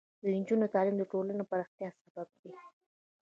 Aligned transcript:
د 0.21 0.23
نجونو 0.37 0.65
تعلیم 0.73 0.95
د 0.99 1.03
ټولنې 1.11 1.43
پراختیا 1.49 1.89
سبب 2.01 2.27
دی. 2.41 2.51